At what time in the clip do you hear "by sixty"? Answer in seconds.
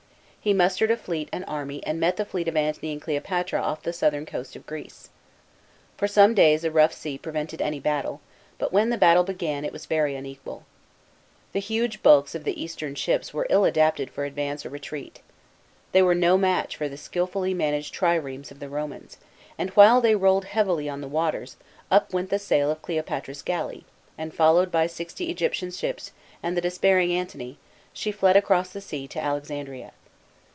24.71-25.29